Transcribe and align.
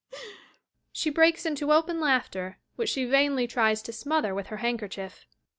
[She 0.91 1.11
breaks 1.11 1.45
into 1.45 1.71
open 1.71 1.99
laughter, 1.99 2.57
which 2.75 2.89
she 2.89 3.05
vainly 3.05 3.45
tries 3.45 3.83
to 3.83 3.93
smother 3.93 4.33
with 4.33 4.47
her 4.47 4.57
handkerchief. 4.57 5.27